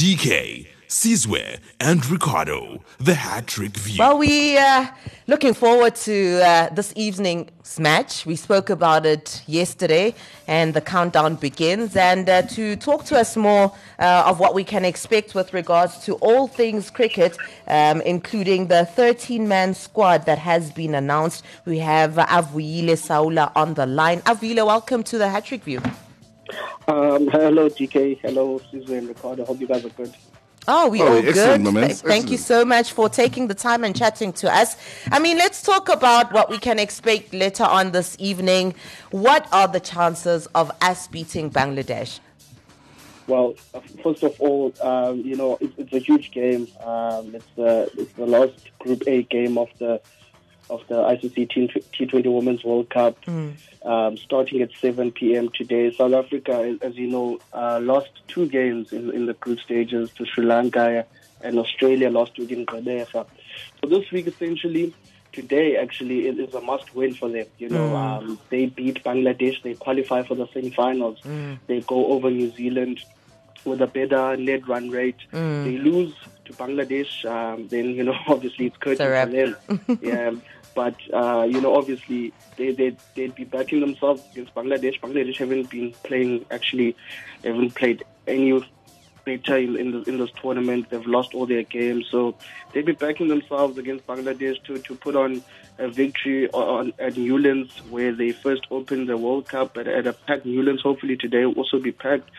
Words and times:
DK, 0.00 0.66
Sizwe, 0.88 1.58
and 1.78 2.06
Ricardo, 2.06 2.82
the 2.98 3.12
hat 3.12 3.46
trick 3.46 3.76
view. 3.76 3.98
Well, 3.98 4.16
we 4.16 4.56
uh, 4.56 4.86
looking 5.26 5.52
forward 5.52 5.94
to 5.96 6.40
uh, 6.42 6.70
this 6.70 6.94
evening's 6.96 7.78
match. 7.78 8.24
We 8.24 8.36
spoke 8.36 8.70
about 8.70 9.04
it 9.04 9.42
yesterday, 9.46 10.14
and 10.46 10.72
the 10.72 10.80
countdown 10.80 11.34
begins. 11.34 11.96
And 11.96 12.26
uh, 12.30 12.40
to 12.56 12.76
talk 12.76 13.04
to 13.10 13.18
us 13.18 13.36
more 13.36 13.74
uh, 13.98 14.22
of 14.24 14.40
what 14.40 14.54
we 14.54 14.64
can 14.64 14.86
expect 14.86 15.34
with 15.34 15.52
regards 15.52 16.02
to 16.06 16.14
all 16.14 16.48
things 16.48 16.88
cricket, 16.88 17.36
um, 17.68 18.00
including 18.00 18.68
the 18.68 18.88
13-man 18.96 19.74
squad 19.74 20.24
that 20.24 20.38
has 20.38 20.70
been 20.70 20.94
announced, 20.94 21.44
we 21.66 21.78
have 21.80 22.14
Avuyile 22.14 22.96
Saula 22.96 23.52
on 23.54 23.74
the 23.74 23.84
line. 23.84 24.20
Avuyile, 24.22 24.64
welcome 24.64 25.02
to 25.02 25.18
the 25.18 25.28
hat 25.28 25.44
trick 25.44 25.62
view. 25.62 25.82
Um, 26.88 27.28
hello, 27.28 27.68
DK. 27.68 28.18
Hello, 28.20 28.60
Susan 28.70 28.94
and 28.98 29.08
Ricardo. 29.08 29.44
Hope 29.44 29.60
you 29.60 29.66
guys 29.66 29.84
are 29.84 29.90
good. 29.90 30.12
Oh, 30.68 30.88
we 30.88 31.00
Oh, 31.02 31.16
all 31.16 31.22
good. 31.22 31.60
my 31.62 31.70
man. 31.70 31.86
Th- 31.88 31.98
Thank 32.00 32.30
you 32.30 32.36
so 32.36 32.64
much 32.64 32.92
for 32.92 33.08
taking 33.08 33.48
the 33.48 33.54
time 33.54 33.82
and 33.82 33.96
chatting 33.96 34.32
to 34.34 34.54
us. 34.54 34.76
I 35.10 35.18
mean, 35.18 35.38
let's 35.38 35.62
talk 35.62 35.88
about 35.88 36.32
what 36.32 36.50
we 36.50 36.58
can 36.58 36.78
expect 36.78 37.32
later 37.32 37.64
on 37.64 37.92
this 37.92 38.14
evening. 38.18 38.74
What 39.10 39.48
are 39.52 39.68
the 39.68 39.80
chances 39.80 40.46
of 40.54 40.70
us 40.82 41.08
beating 41.08 41.50
Bangladesh? 41.50 42.20
Well, 43.26 43.54
uh, 43.74 43.80
first 44.02 44.22
of 44.22 44.38
all, 44.40 44.72
um, 44.82 45.20
you 45.20 45.36
know, 45.36 45.56
it's, 45.60 45.72
it's 45.78 45.92
a 45.92 45.98
huge 45.98 46.30
game. 46.32 46.66
Um, 46.84 47.34
it's, 47.34 47.46
the, 47.56 47.90
it's 47.96 48.12
the 48.14 48.26
last 48.26 48.54
Group 48.80 49.02
A 49.06 49.22
game 49.22 49.56
of 49.56 49.68
the 49.78 50.00
of 50.70 50.80
the 50.88 50.94
ICC 50.94 51.50
T- 51.50 51.84
T20 52.06 52.32
Women's 52.32 52.64
World 52.64 52.88
Cup, 52.90 53.18
um, 53.84 54.16
starting 54.16 54.62
at 54.62 54.70
7 54.80 55.10
p.m. 55.12 55.48
today. 55.50 55.92
South 55.94 56.12
Africa, 56.12 56.76
as- 56.80 56.96
you 56.96 57.08
know, 57.08 57.40
uh, 57.52 57.78
lost 57.82 58.10
two 58.28 58.46
games 58.48 58.92
in, 58.92 59.10
in 59.10 59.26
the 59.26 59.34
group 59.34 59.58
stages 59.60 60.10
to 60.16 60.24
Sri 60.24 60.44
Lanka 60.44 61.04
and 61.42 61.58
Australia 61.58 62.10
last 62.10 62.38
week 62.38 62.50
in 62.52 62.64
Grenada. 62.64 63.26
So 63.82 63.88
this 63.88 64.10
week, 64.12 64.26
essentially, 64.26 64.94
today 65.32 65.76
actually 65.76 66.26
it 66.28 66.38
is 66.38 66.52
a 66.54 66.60
must-win 66.60 67.14
for 67.14 67.28
them. 67.28 67.46
You 67.58 67.68
know, 67.70 67.96
um, 67.96 68.38
they 68.50 68.66
beat 68.66 69.02
Bangladesh, 69.04 69.62
they 69.62 69.74
qualify 69.74 70.22
for 70.22 70.34
the 70.34 70.46
semi-finals, 70.52 71.18
they 71.66 71.80
go 71.80 72.12
over 72.12 72.30
New 72.30 72.50
Zealand 72.52 73.00
with 73.64 73.80
a 73.82 73.86
better 73.86 74.36
net 74.36 74.66
run 74.68 74.90
rate. 74.90 75.16
They 75.64 75.76
lose 75.78 76.14
to 76.46 76.52
Bangladesh, 76.54 77.24
um, 77.24 77.68
then 77.68 77.90
you 77.90 78.04
know 78.04 78.16
obviously 78.28 78.66
it's 78.66 78.76
curtain 78.76 79.06
for 79.26 79.32
them. 79.32 79.56
yeah, 80.02 80.30
but 80.80 80.98
uh, 81.12 81.42
you 81.42 81.60
know 81.60 81.76
obviously 81.76 82.32
they 82.56 82.72
they 82.72 82.96
they'd 83.14 83.34
be 83.34 83.44
backing 83.44 83.80
themselves 83.80 84.22
against 84.32 84.54
Bangladesh. 84.54 84.98
Bangladesh 85.04 85.36
haven't 85.36 85.68
been 85.68 85.92
playing 86.08 86.46
actually 86.50 86.96
haven't 87.44 87.74
played 87.74 88.02
any 88.26 88.50
better 89.26 89.58
in, 89.58 89.76
in, 89.76 89.90
the, 89.92 90.02
in 90.10 90.16
this 90.16 90.30
tournament. 90.40 90.88
They've 90.88 91.06
lost 91.06 91.34
all 91.34 91.44
their 91.44 91.64
games, 91.64 92.06
so 92.10 92.34
they'd 92.72 92.86
be 92.86 92.92
backing 92.92 93.28
themselves 93.28 93.76
against 93.76 94.06
Bangladesh 94.06 94.62
to, 94.64 94.78
to 94.78 94.94
put 94.94 95.16
on 95.16 95.42
a 95.78 95.88
victory 95.88 96.48
on, 96.50 96.94
at 96.98 97.18
Newlands, 97.18 97.76
where 97.90 98.14
they 98.14 98.32
first 98.32 98.66
opened 98.70 99.10
the 99.10 99.18
World 99.18 99.46
Cup 99.48 99.76
at, 99.76 99.86
at 99.86 100.06
a 100.06 100.14
packed 100.14 100.46
Newlands. 100.46 100.80
Hopefully 100.80 101.16
today 101.18 101.44
will 101.44 101.58
also 101.62 101.78
be 101.78 101.92
packed. 101.92 102.30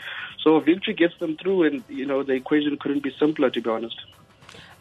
So 0.44 0.60
victory 0.60 0.96
gets 0.96 1.16
them 1.20 1.38
through, 1.38 1.66
and 1.68 1.84
you 1.90 2.08
know 2.08 2.24
the 2.24 2.34
equation 2.34 2.78
couldn't 2.78 3.04
be 3.04 3.14
simpler, 3.20 3.52
to 3.52 3.62
be 3.62 3.70
honest. 3.70 4.02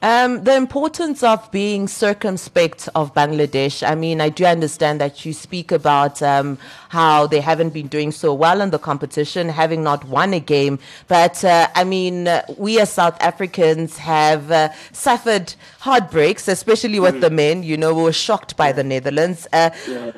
Um, 0.03 0.45
the 0.45 0.57
importance 0.57 1.23
of 1.23 1.51
being 1.53 1.87
circumspect 1.87 2.89
of 2.95 3.13
Bangladesh. 3.13 3.87
I 3.87 3.95
mean, 3.95 4.23
I 4.23 4.31
do 4.31 4.47
understand 4.47 4.99
that 5.03 5.27
you 5.27 5.35
speak 5.35 5.71
about 5.71 6.23
um, 6.23 6.57
how 6.89 7.27
they 7.27 7.41
haven't 7.41 7.75
been 7.75 7.87
doing 7.89 8.11
so 8.11 8.33
well 8.33 8.63
in 8.63 8.71
the 8.71 8.79
competition, 8.79 9.51
having 9.51 9.83
not 9.83 10.05
won 10.07 10.33
a 10.33 10.41
game. 10.41 10.79
But 11.07 11.45
uh, 11.45 11.69
I 11.75 11.85
mean, 11.85 12.29
uh, 12.29 12.47
we 12.57 12.81
as 12.81 12.91
South 12.91 13.21
Africans 13.21 13.99
have 13.99 14.51
uh, 14.51 14.71
suffered 14.93 15.53
heartbreaks, 15.81 16.49
especially 16.49 16.99
with 16.99 17.21
the 17.21 17.29
men. 17.29 17.63
You 17.63 17.77
know, 17.77 17.93
we 17.95 18.03
were 18.05 18.13
shocked 18.13 18.57
by 18.57 18.73
the 18.73 18.83
Netherlands. 18.85 19.47
Uh, 19.53 19.69
Yeah. 19.87 20.13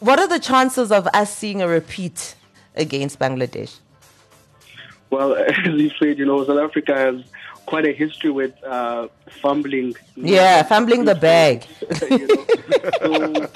what 0.00 0.18
are 0.18 0.26
the 0.26 0.40
chances 0.40 0.90
of 0.90 1.06
us 1.14 1.32
seeing 1.32 1.62
a 1.62 1.68
repeat 1.68 2.34
against 2.74 3.20
Bangladesh? 3.20 3.76
Well, 5.10 5.34
as 5.36 5.56
you 5.66 5.90
said, 6.00 6.18
you 6.18 6.24
know 6.26 6.44
South 6.44 6.58
Africa 6.58 6.94
has 6.96 7.22
quite 7.66 7.86
a 7.86 7.92
history 7.92 8.30
with 8.30 8.52
uh, 8.64 9.08
fumbling. 9.40 9.94
Yeah, 10.16 10.62
fumbling 10.62 11.04
the 11.04 11.14
bag. 11.14 11.66
you 12.10 12.26
know, 12.26 12.44
so, 13.00 13.48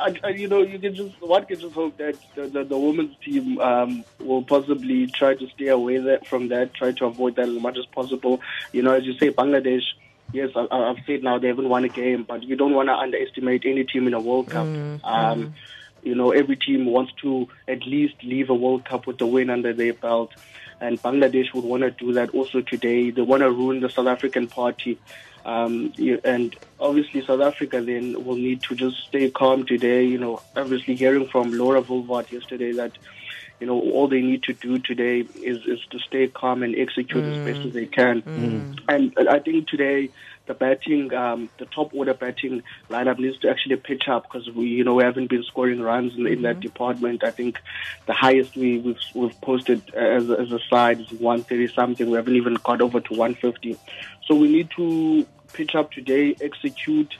I, 0.00 0.14
I, 0.22 0.28
you 0.30 0.48
know, 0.48 0.62
you 0.62 0.78
can 0.78 0.94
just 0.94 1.20
one 1.20 1.44
can 1.46 1.58
just 1.58 1.74
hope 1.74 1.96
that 1.98 2.16
the, 2.34 2.46
the, 2.46 2.64
the 2.64 2.78
women's 2.78 3.16
team 3.24 3.58
um, 3.60 4.04
will 4.20 4.42
possibly 4.42 5.06
try 5.06 5.34
to 5.34 5.48
stay 5.50 5.68
away 5.68 5.98
that, 5.98 6.26
from 6.26 6.48
that, 6.48 6.74
try 6.74 6.92
to 6.92 7.06
avoid 7.06 7.36
that 7.36 7.48
as 7.48 7.60
much 7.60 7.78
as 7.78 7.86
possible. 7.86 8.40
You 8.72 8.82
know, 8.82 8.92
as 8.92 9.04
you 9.04 9.16
say, 9.18 9.30
Bangladesh. 9.30 9.84
Yes, 10.30 10.50
I, 10.54 10.66
I've 10.70 10.98
said 11.06 11.22
now 11.22 11.38
they 11.38 11.48
haven't 11.48 11.70
won 11.70 11.84
a 11.84 11.88
game, 11.88 12.24
but 12.24 12.42
you 12.42 12.54
don't 12.54 12.74
want 12.74 12.90
to 12.90 12.94
underestimate 12.94 13.64
any 13.64 13.84
team 13.84 14.06
in 14.06 14.12
a 14.12 14.20
World 14.20 14.50
Cup. 14.50 14.66
Um, 15.02 15.54
you 16.02 16.14
know, 16.14 16.32
every 16.32 16.56
team 16.56 16.84
wants 16.84 17.12
to 17.22 17.48
at 17.66 17.86
least 17.86 18.14
leave 18.22 18.50
a 18.50 18.54
World 18.54 18.84
Cup 18.84 19.06
with 19.06 19.20
a 19.22 19.26
win 19.26 19.48
under 19.48 19.72
their 19.72 19.94
belt. 19.94 20.32
And 20.80 21.02
Bangladesh 21.02 21.52
would 21.54 21.64
want 21.64 21.82
to 21.82 21.90
do 21.90 22.12
that 22.12 22.34
also 22.34 22.60
today. 22.60 23.10
They 23.10 23.22
want 23.22 23.42
to 23.42 23.50
ruin 23.50 23.80
the 23.80 23.90
South 23.90 24.06
African 24.06 24.46
party. 24.46 24.98
Um, 25.44 25.92
and 26.24 26.54
obviously, 26.78 27.24
South 27.24 27.40
Africa 27.40 27.80
then 27.80 28.24
will 28.24 28.36
need 28.36 28.62
to 28.64 28.74
just 28.74 28.96
stay 29.08 29.30
calm 29.30 29.64
today. 29.64 30.04
You 30.04 30.18
know, 30.18 30.42
obviously, 30.54 30.94
hearing 30.94 31.26
from 31.26 31.52
Laura 31.52 31.82
Wolvaardt 31.82 32.30
yesterday 32.30 32.72
that, 32.72 32.92
you 33.60 33.66
know, 33.66 33.78
all 33.78 34.08
they 34.08 34.20
need 34.20 34.44
to 34.44 34.52
do 34.52 34.78
today 34.78 35.20
is, 35.20 35.66
is 35.66 35.80
to 35.90 35.98
stay 35.98 36.28
calm 36.28 36.62
and 36.62 36.74
execute 36.78 37.24
as 37.24 37.38
best 37.44 37.66
as 37.66 37.72
they 37.72 37.86
can. 37.86 38.22
And 38.88 39.28
I 39.28 39.40
think 39.40 39.68
today, 39.68 40.10
the 40.46 40.54
batting, 40.54 41.12
um, 41.12 41.48
the 41.58 41.66
top 41.66 41.94
order 41.94 42.14
batting 42.14 42.62
lineup 42.88 43.18
needs 43.18 43.38
to 43.40 43.50
actually 43.50 43.76
pitch 43.76 44.08
up 44.08 44.24
because 44.24 44.48
we, 44.50 44.66
you 44.66 44.82
know, 44.82 44.94
we 44.94 45.04
haven't 45.04 45.28
been 45.28 45.44
scoring 45.44 45.80
runs 45.80 46.16
in, 46.16 46.26
in 46.26 46.42
that 46.42 46.60
department. 46.60 47.22
I 47.22 47.30
think 47.30 47.60
the 48.06 48.14
highest 48.14 48.56
we, 48.56 48.78
we've, 48.78 48.98
we've 49.14 49.40
posted 49.40 49.94
as, 49.94 50.30
as 50.30 50.50
a 50.50 50.58
side 50.70 51.00
is 51.00 51.12
130 51.12 51.74
something. 51.74 52.10
We 52.10 52.16
haven't 52.16 52.36
even 52.36 52.54
got 52.54 52.80
over 52.80 53.00
to 53.00 53.14
150. 53.14 53.76
So 54.26 54.34
we 54.34 54.50
need 54.50 54.70
to 54.76 55.26
pitch 55.52 55.74
up 55.74 55.92
today, 55.92 56.34
execute, 56.40 57.14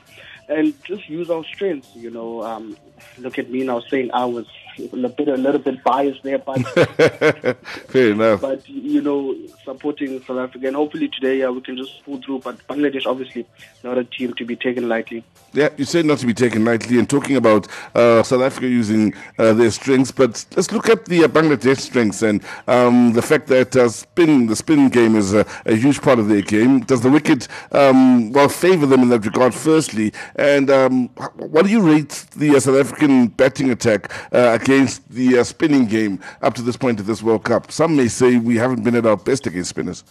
and 0.47 0.73
just 0.83 1.07
use 1.07 1.29
our 1.29 1.43
strengths. 1.43 1.95
You 1.95 2.09
know, 2.09 2.43
um, 2.43 2.77
look 3.19 3.37
at 3.37 3.49
me 3.49 3.63
now 3.63 3.81
saying 3.81 4.09
I 4.11 4.25
was 4.25 4.47
a 4.85 5.09
bit 5.09 5.27
a 5.27 5.35
little 5.35 5.59
bit 5.59 5.83
biased 5.83 6.23
there, 6.23 6.39
but 6.39 6.59
Fair 7.87 8.11
enough. 8.11 8.41
but 8.41 8.67
you 8.69 9.01
know, 9.01 9.35
supporting 9.63 10.21
South 10.23 10.37
Africa, 10.37 10.67
and 10.67 10.75
hopefully 10.75 11.07
today, 11.09 11.39
yeah, 11.39 11.49
we 11.49 11.61
can 11.61 11.77
just 11.77 12.03
pull 12.05 12.21
through. 12.21 12.39
But 12.39 12.65
Bangladesh, 12.67 13.05
obviously, 13.05 13.45
not 13.83 13.97
a 13.97 14.03
team 14.03 14.33
to 14.33 14.45
be 14.45 14.55
taken 14.55 14.87
lightly. 14.87 15.23
Yeah, 15.53 15.69
you 15.77 15.85
said 15.85 16.05
not 16.05 16.19
to 16.19 16.27
be 16.27 16.33
taken 16.33 16.63
lightly, 16.65 16.99
and 16.99 17.09
talking 17.09 17.35
about 17.35 17.67
uh, 17.95 18.23
South 18.23 18.41
Africa 18.41 18.67
using 18.67 19.13
uh, 19.37 19.53
their 19.53 19.71
strengths, 19.71 20.11
but 20.11 20.45
let's 20.55 20.71
look 20.71 20.89
at 20.89 21.05
the 21.05 21.23
uh, 21.23 21.27
Bangladesh 21.27 21.79
strengths 21.79 22.21
and 22.21 22.43
um, 22.67 23.13
the 23.13 23.21
fact 23.21 23.47
that 23.47 23.75
uh, 23.75 23.89
spin, 23.89 24.47
the 24.47 24.55
spin 24.55 24.89
game 24.89 25.15
is 25.15 25.33
a, 25.33 25.45
a 25.65 25.75
huge 25.75 26.01
part 26.01 26.19
of 26.19 26.27
their 26.27 26.41
game. 26.41 26.81
Does 26.81 27.01
the 27.01 27.09
wicket 27.09 27.47
um, 27.71 28.31
well 28.31 28.49
favour 28.49 28.85
them 28.85 29.01
in 29.01 29.09
that 29.09 29.25
regard? 29.25 29.53
Firstly, 29.53 30.13
and 30.35 30.69
um, 30.69 31.07
what 31.35 31.65
do 31.65 31.71
you 31.71 31.81
rate 31.81 32.25
the 32.35 32.55
uh, 32.55 32.59
South 32.59 32.75
African 32.75 33.27
batting 33.27 33.69
attack 33.71 34.11
uh, 34.33 34.57
against 34.69 35.09
the 35.09 35.39
uh, 35.39 35.43
spinning 35.43 35.87
game 35.87 36.19
up 36.43 36.53
to 36.53 36.61
this 36.61 36.77
point 36.77 36.99
of 36.99 37.07
this 37.07 37.23
World 37.23 37.43
Cup? 37.43 37.71
Some 37.71 37.95
may 37.95 38.07
say 38.07 38.37
we 38.37 38.55
haven't 38.55 38.83
been 38.83 38.93
at 38.93 39.03
our 39.03 39.17
best 39.17 39.47
against 39.47 39.71
spinners. 39.71 40.03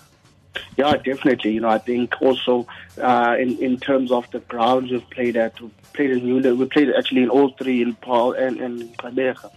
Yeah, 0.76 0.96
definitely. 0.96 1.52
You 1.52 1.60
know, 1.60 1.68
I 1.68 1.78
think 1.78 2.14
also 2.20 2.66
uh, 3.00 3.36
in 3.38 3.58
in 3.58 3.78
terms 3.78 4.12
of 4.12 4.30
the 4.30 4.40
grounds 4.40 4.90
we've 4.90 5.08
played 5.10 5.36
at, 5.36 5.60
we 5.60 5.70
played 5.92 6.10
in 6.10 6.24
Newland. 6.24 6.58
We 6.58 6.66
played 6.66 6.88
actually 6.96 7.22
in 7.24 7.30
all 7.30 7.50
three 7.50 7.82
in 7.82 7.94
Paarl 7.96 8.32
and 8.32 8.60
and 8.60 8.96
Gqeberha. 8.96 9.50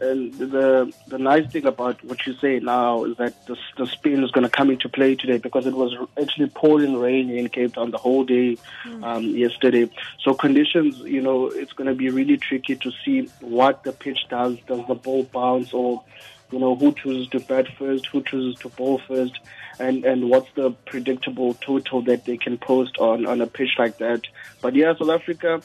And 0.00 0.34
the 0.34 0.92
the 1.08 1.18
nice 1.18 1.50
thing 1.52 1.66
about 1.66 2.02
what 2.04 2.26
you 2.26 2.34
say 2.34 2.58
now 2.58 3.04
is 3.04 3.16
that 3.18 3.46
the 3.46 3.56
the 3.76 3.86
spin 3.86 4.24
is 4.24 4.30
going 4.30 4.44
to 4.44 4.50
come 4.50 4.70
into 4.70 4.88
play 4.88 5.14
today 5.14 5.38
because 5.38 5.66
it 5.66 5.74
was 5.74 5.94
actually 6.20 6.48
pouring 6.48 6.96
rain 6.96 7.30
in 7.30 7.48
Cape 7.48 7.74
Town 7.74 7.90
the 7.90 7.98
whole 7.98 8.24
day 8.24 8.56
um, 9.02 9.24
yesterday. 9.24 9.90
So 10.20 10.34
conditions, 10.34 10.98
you 11.00 11.20
know, 11.20 11.48
it's 11.48 11.72
going 11.72 11.88
to 11.88 11.94
be 11.94 12.08
really 12.10 12.38
tricky 12.38 12.76
to 12.76 12.92
see 13.04 13.28
what 13.40 13.84
the 13.84 13.92
pitch 13.92 14.26
does. 14.28 14.56
Does 14.66 14.86
the 14.88 14.94
ball 14.94 15.24
bounce 15.24 15.72
or 15.72 16.02
you 16.50 16.58
know, 16.58 16.76
who 16.76 16.92
chooses 16.92 17.28
to 17.28 17.40
bat 17.40 17.66
first, 17.78 18.06
who 18.06 18.22
chooses 18.22 18.60
to 18.60 18.68
bowl 18.70 19.00
first, 19.06 19.38
and, 19.78 20.04
and 20.04 20.30
what's 20.30 20.50
the 20.54 20.70
predictable 20.86 21.54
total 21.54 22.02
that 22.02 22.24
they 22.24 22.36
can 22.36 22.56
post 22.58 22.96
on, 22.98 23.26
on 23.26 23.40
a 23.40 23.46
pitch 23.46 23.74
like 23.78 23.98
that. 23.98 24.22
But 24.60 24.74
yeah, 24.74 24.94
South 24.96 25.10
Africa, 25.10 25.60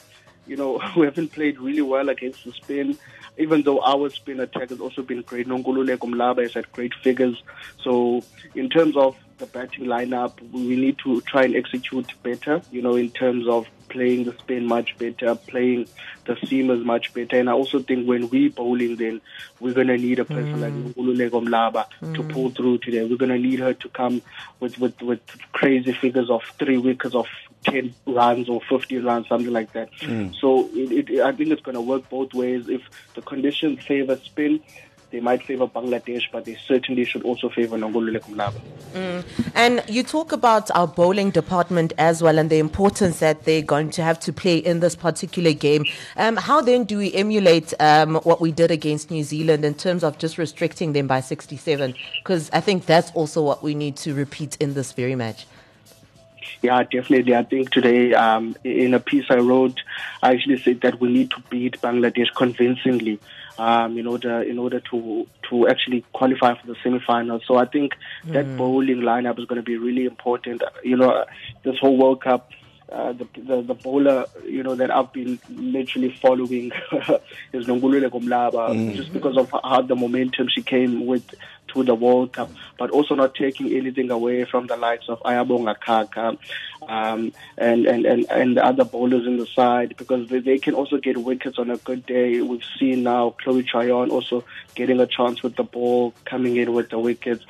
you 0.46 0.56
know, 0.56 0.80
we 0.96 1.06
haven't 1.06 1.32
played 1.32 1.58
really 1.58 1.82
well 1.82 2.08
against 2.08 2.44
the 2.44 2.52
spin, 2.52 2.98
even 3.38 3.62
though 3.62 3.80
our 3.80 4.10
spin 4.10 4.40
attack 4.40 4.70
has 4.70 4.80
also 4.80 5.02
been 5.02 5.22
great. 5.22 5.46
Nonkululeko 5.48 6.00
Mlaba 6.00 6.42
has 6.42 6.54
had 6.54 6.70
great 6.72 6.94
figures. 6.94 7.42
So 7.82 8.22
in 8.54 8.68
terms 8.68 8.96
of 8.96 9.16
the 9.42 9.46
batting 9.46 9.86
lineup, 9.86 10.32
we 10.52 10.76
need 10.76 10.98
to 10.98 11.20
try 11.22 11.42
and 11.42 11.56
execute 11.56 12.12
better, 12.22 12.62
you 12.70 12.80
know, 12.80 12.94
in 12.94 13.10
terms 13.10 13.48
of 13.48 13.66
playing 13.88 14.24
the 14.24 14.32
spin 14.38 14.66
much 14.66 14.96
better, 14.98 15.34
playing 15.34 15.86
the 16.26 16.34
seamers 16.34 16.84
much 16.84 17.12
better. 17.12 17.38
And 17.38 17.50
I 17.50 17.52
also 17.52 17.80
think 17.80 18.06
when 18.06 18.30
we 18.30 18.48
bowling, 18.48 18.96
then 18.96 19.20
we're 19.58 19.74
going 19.74 19.88
to 19.88 19.98
need 19.98 20.20
a 20.20 20.24
person 20.24 20.60
like 20.60 20.72
mm. 20.72 20.94
Ululeko 20.94 21.44
Mlaba 21.44 21.88
to 22.14 22.22
mm. 22.22 22.32
pull 22.32 22.50
through 22.50 22.78
today. 22.78 23.04
We're 23.04 23.16
going 23.16 23.32
to 23.32 23.38
need 23.38 23.58
her 23.58 23.74
to 23.74 23.88
come 23.88 24.22
with, 24.60 24.78
with, 24.78 25.02
with 25.02 25.20
crazy 25.52 25.92
figures 25.92 26.30
of 26.30 26.42
three 26.58 26.78
wickets 26.78 27.16
of 27.16 27.26
10 27.64 27.92
runs 28.06 28.48
or 28.48 28.60
50 28.68 28.98
runs, 28.98 29.28
something 29.28 29.52
like 29.52 29.72
that. 29.72 29.92
Mm. 29.94 30.34
So 30.36 30.70
it, 30.72 31.10
it, 31.10 31.20
I 31.20 31.32
think 31.32 31.50
it's 31.50 31.62
going 31.62 31.74
to 31.74 31.80
work 31.80 32.08
both 32.08 32.32
ways. 32.32 32.68
If 32.68 32.82
the 33.14 33.22
conditions 33.22 33.84
favor 33.84 34.16
spin, 34.16 34.60
they 35.12 35.20
might 35.20 35.42
favor 35.42 35.66
Bangladesh, 35.66 36.24
but 36.32 36.46
they 36.46 36.56
certainly 36.66 37.04
should 37.04 37.22
also 37.22 37.48
favor 37.50 37.76
Nonkululeko 37.76 38.30
Mlaba. 38.30 39.24
And 39.54 39.84
you 39.88 40.02
talk 40.02 40.32
about 40.32 40.70
our 40.74 40.88
bowling 40.88 41.30
department 41.30 41.92
as 41.98 42.22
well 42.22 42.38
and 42.38 42.48
the 42.50 42.58
importance 42.58 43.20
that 43.20 43.44
they're 43.44 43.62
going 43.62 43.90
to 43.90 44.02
have 44.02 44.18
to 44.20 44.32
play 44.32 44.56
in 44.56 44.80
this 44.80 44.96
particular 44.96 45.52
game. 45.52 45.84
Um, 46.16 46.36
how 46.36 46.62
then 46.62 46.84
do 46.84 46.98
we 46.98 47.12
emulate 47.12 47.74
um, 47.78 48.16
what 48.16 48.40
we 48.40 48.50
did 48.50 48.70
against 48.70 49.10
New 49.10 49.22
Zealand 49.22 49.64
in 49.64 49.74
terms 49.74 50.02
of 50.02 50.18
just 50.18 50.38
restricting 50.38 50.94
them 50.94 51.06
by 51.06 51.20
67? 51.20 51.94
Because 52.18 52.50
I 52.52 52.60
think 52.60 52.86
that's 52.86 53.12
also 53.12 53.42
what 53.42 53.62
we 53.62 53.74
need 53.74 53.96
to 53.98 54.14
repeat 54.14 54.56
in 54.60 54.74
this 54.74 54.92
very 54.92 55.14
match. 55.14 55.46
Yeah, 56.60 56.82
definitely. 56.82 57.34
I 57.34 57.44
think 57.44 57.70
today, 57.70 58.14
um, 58.14 58.56
in 58.64 58.94
a 58.94 59.00
piece 59.00 59.24
I 59.30 59.36
wrote, 59.36 59.80
I 60.22 60.32
actually 60.32 60.60
said 60.62 60.80
that 60.82 61.00
we 61.00 61.12
need 61.12 61.30
to 61.30 61.40
beat 61.50 61.80
Bangladesh 61.80 62.34
convincingly 62.36 63.18
um, 63.58 63.98
in 63.98 64.06
order 64.06 64.42
in 64.42 64.58
order 64.58 64.80
to 64.90 65.26
to 65.50 65.68
actually 65.68 66.04
qualify 66.12 66.54
for 66.54 66.66
the 66.66 66.74
semifinals. 66.84 67.42
So 67.46 67.56
I 67.56 67.66
think 67.66 67.92
that 68.26 68.56
bowling 68.56 69.00
lineup 69.00 69.38
is 69.38 69.44
going 69.46 69.60
to 69.60 69.62
be 69.62 69.76
really 69.76 70.04
important. 70.04 70.62
You 70.82 70.96
know, 70.96 71.24
this 71.62 71.78
whole 71.78 71.96
World 71.96 72.22
Cup. 72.22 72.50
Uh, 72.90 73.14
the, 73.14 73.26
the 73.38 73.62
the 73.62 73.72
bowler, 73.72 74.26
you 74.44 74.62
know, 74.62 74.74
that 74.74 74.90
I've 74.90 75.10
been 75.14 75.38
literally 75.48 76.14
following 76.20 76.72
is 77.54 77.66
Nonkululeko 77.66 78.20
Mlaba, 78.22 78.94
just 78.94 79.14
because 79.14 79.38
of 79.38 79.50
how 79.50 79.80
the 79.80 79.96
momentum 79.96 80.48
she 80.54 80.62
came 80.62 81.06
with 81.06 81.24
to 81.72 81.82
the 81.82 81.94
World 81.94 82.32
Cup, 82.32 82.50
but 82.78 82.90
also 82.90 83.14
not 83.14 83.34
taking 83.34 83.72
anything 83.72 84.10
away 84.10 84.44
from 84.44 84.66
the 84.66 84.76
likes 84.76 85.08
of 85.08 85.20
Ayabonga 85.20 85.78
Khaka 85.80 86.36
um, 86.88 87.32
and, 87.58 87.86
and, 87.86 88.06
and, 88.06 88.26
and 88.30 88.56
the 88.56 88.64
other 88.64 88.84
bowlers 88.84 89.26
in 89.26 89.36
the 89.38 89.46
side 89.46 89.94
because 89.96 90.28
they, 90.28 90.40
they 90.40 90.58
can 90.58 90.74
also 90.74 90.98
get 90.98 91.16
wickets 91.18 91.58
on 91.58 91.70
a 91.70 91.76
good 91.78 92.04
day. 92.06 92.40
We've 92.40 92.64
seen 92.78 93.02
now 93.02 93.34
Chloe 93.42 93.62
Tryon 93.62 94.10
also 94.10 94.44
getting 94.74 95.00
a 95.00 95.06
chance 95.06 95.42
with 95.42 95.56
the 95.56 95.64
ball, 95.64 96.14
coming 96.24 96.56
in 96.56 96.72
with 96.72 96.90
the 96.90 96.98
wickets. 96.98 97.44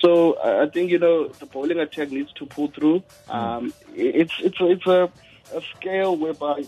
So 0.00 0.34
uh, 0.34 0.66
I 0.66 0.70
think 0.70 0.90
you 0.90 0.98
know 0.98 1.28
the 1.28 1.46
bowling 1.46 1.78
attack 1.78 2.10
needs 2.10 2.32
to 2.34 2.46
pull 2.46 2.68
through. 2.68 3.02
Um, 3.28 3.72
it's 3.94 4.34
it's 4.40 4.58
it's 4.60 4.86
a, 4.86 5.10
a 5.54 5.62
scale 5.74 6.16
whereby 6.16 6.64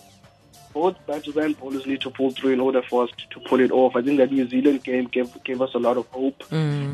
both 0.73 0.97
batters 1.07 1.37
and 1.37 1.59
bowlers 1.59 1.87
need 1.87 2.01
to 2.03 2.11
pull 2.11 2.31
through 2.31 2.53
in 2.53 2.61
order 2.61 2.83
for 2.83 3.05
us 3.05 3.11
to, 3.17 3.39
to 3.39 3.49
pull 3.49 3.61
it 3.61 3.71
off. 3.71 3.97
I 3.97 4.03
think 4.03 4.19
that 4.19 4.33
New 4.33 4.49
Zealand 4.49 4.85
game 4.85 5.07
gave 5.07 5.43
gave 5.45 5.61
us 5.63 5.75
a 5.75 5.79
lot 5.79 5.97
of 5.97 6.07
hope. 6.09 6.43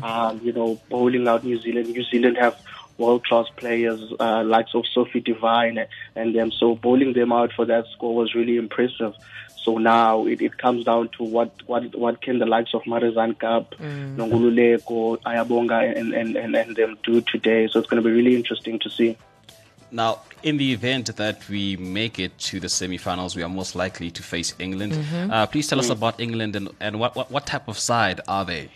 Um, 0.03 0.41
you 0.43 0.53
know, 0.53 0.79
bowling 0.89 1.27
out 1.27 1.43
New 1.43 1.59
Zealand. 1.59 1.89
New 1.89 2.03
Zealand 2.03 2.37
have 2.37 2.59
world 2.97 3.25
class 3.25 3.45
players 3.57 4.01
uh, 4.19 4.43
likes 4.43 4.73
of 4.73 4.85
Sophie 4.87 5.19
Devine 5.19 5.85
and 6.15 6.35
them. 6.35 6.51
So 6.51 6.75
bowling 6.75 7.13
them 7.13 7.31
out 7.31 7.51
for 7.53 7.65
that 7.65 7.85
score 7.93 8.15
was 8.15 8.33
really 8.35 8.57
impressive. 8.57 9.13
So 9.57 9.79
now 9.79 10.27
it, 10.27 10.41
it 10.41 10.57
comes 10.59 10.85
down 10.85 11.09
to 11.17 11.23
what, 11.23 11.51
what 11.65 11.95
what 11.95 12.21
can 12.21 12.37
the 12.37 12.45
likes 12.45 12.73
of 12.73 12.83
Marizanne 12.83 13.37
Kapp, 13.39 13.71
Nonkululeko, 14.15 15.21
Ayabonga 15.23 15.97
and, 15.97 16.13
and, 16.13 16.35
and, 16.35 16.55
and 16.55 16.75
them 16.75 16.97
do 17.03 17.21
today. 17.21 17.67
So 17.67 17.79
it's 17.79 17.89
going 17.89 18.01
to 18.01 18.07
be 18.07 18.15
really 18.15 18.35
interesting 18.35 18.79
to 18.79 18.89
see. 18.89 19.17
Now, 19.91 20.21
in 20.43 20.57
the 20.57 20.73
event 20.73 21.15
that 21.15 21.47
we 21.49 21.77
make 21.77 22.19
it 22.19 22.37
to 22.39 22.59
the 22.59 22.69
semi-finals, 22.69 23.35
we 23.35 23.43
are 23.43 23.49
most 23.49 23.75
likely 23.75 24.11
to 24.11 24.23
face 24.23 24.53
England. 24.59 24.93
Uh, 25.31 25.45
please 25.47 25.67
tell 25.67 25.79
us 25.79 25.89
about 25.89 26.19
England 26.19 26.55
and, 26.55 26.69
and 26.79 26.99
what, 26.99 27.15
what, 27.15 27.31
what 27.31 27.45
type 27.45 27.67
of 27.67 27.77
side 27.77 28.21
are 28.27 28.45
they? 28.45 28.69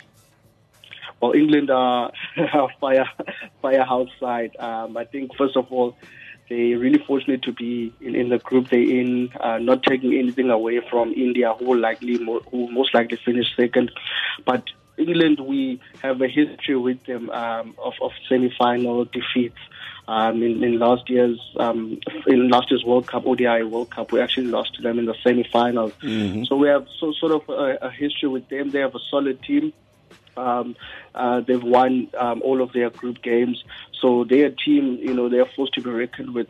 Well, 1.20 1.32
England 1.32 1.70
are 1.70 2.12
a 2.36 2.68
fire, 2.80 3.08
firehouse 3.60 4.08
side. 4.18 4.56
Um, 4.58 4.96
I 4.96 5.04
think, 5.04 5.34
first 5.36 5.56
of 5.56 5.70
all, 5.70 5.96
they're 6.48 6.78
really 6.78 6.98
fortunate 6.98 7.42
to 7.42 7.52
be 7.52 7.92
in, 8.00 8.14
in 8.16 8.28
the 8.28 8.38
group 8.38 8.70
they're 8.70 8.80
in, 8.80 9.30
uh, 9.38 9.58
not 9.58 9.82
taking 9.84 10.14
anything 10.14 10.50
away 10.50 10.80
from 10.90 11.12
India, 11.12 11.54
who 11.54 11.76
likely, 11.76 12.16
who 12.16 12.70
most 12.72 12.92
likely 12.94 13.18
finish 13.18 13.54
second. 13.56 13.92
But 14.44 14.64
England, 15.00 15.40
we 15.40 15.80
have 16.02 16.20
a 16.20 16.28
history 16.28 16.76
with 16.76 17.04
them 17.04 17.30
um, 17.30 17.74
of, 17.78 17.94
of 18.00 18.12
semi-final 18.28 19.06
defeats. 19.06 19.58
Um, 20.08 20.42
in, 20.42 20.64
in 20.64 20.78
last 20.80 21.08
year's 21.08 21.38
um, 21.56 22.00
in 22.26 22.48
last 22.48 22.70
year's 22.70 22.84
World 22.84 23.06
Cup, 23.06 23.26
ODI 23.26 23.62
World 23.62 23.90
Cup, 23.90 24.10
we 24.10 24.20
actually 24.20 24.48
lost 24.48 24.74
to 24.74 24.82
them 24.82 24.98
in 24.98 25.04
the 25.04 25.14
semi-finals. 25.22 25.92
So 26.46 26.56
we 26.56 26.66
have 26.68 26.88
so, 26.98 27.12
sort 27.12 27.32
of 27.32 27.48
a, 27.48 27.78
a 27.82 27.90
history 27.90 28.28
with 28.28 28.48
them. 28.48 28.70
They 28.70 28.80
have 28.80 28.94
a 28.94 28.98
solid 29.08 29.40
team. 29.42 29.72
Um, 30.36 30.74
uh, 31.14 31.40
they've 31.40 31.62
won 31.62 32.08
um, 32.18 32.42
all 32.42 32.60
of 32.60 32.72
their 32.72 32.90
group 32.90 33.22
games, 33.22 33.62
so 34.00 34.24
their 34.24 34.50
team, 34.50 34.98
you 35.00 35.14
know, 35.14 35.28
they're 35.28 35.46
forced 35.46 35.74
to 35.74 35.82
be 35.82 35.90
reckoned 35.90 36.34
with. 36.34 36.48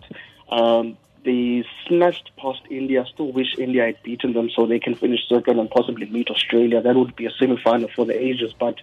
They 1.24 1.64
snatched 1.86 2.30
past 2.36 2.60
India. 2.70 3.04
Still 3.12 3.32
wish 3.32 3.58
India 3.58 3.86
had 3.86 4.02
beaten 4.02 4.32
them 4.32 4.50
so 4.50 4.66
they 4.66 4.78
can 4.78 4.94
finish 4.94 5.20
second 5.28 5.58
and 5.58 5.70
possibly 5.70 6.06
meet 6.06 6.30
Australia. 6.30 6.80
That 6.80 6.96
would 6.96 7.16
be 7.16 7.26
a 7.26 7.30
semi-final 7.30 7.88
for 7.94 8.04
the 8.04 8.18
ages, 8.18 8.52
but. 8.58 8.76